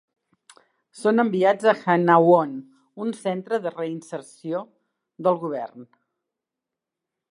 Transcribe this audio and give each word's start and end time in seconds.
Són 1.01 1.23
enviats 1.23 1.67
a 1.71 1.73
Hanawon, 1.81 2.55
un 3.05 3.13
centre 3.19 3.61
de 3.67 3.75
reinserció 3.75 4.63
del 5.29 5.39
govern. 5.45 5.87